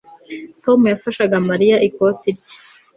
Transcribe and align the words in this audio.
Tom 0.63 0.79
yafashaga 0.93 1.35
Mariya 1.49 1.75
ikoti 1.87 2.27
rye 2.37 2.55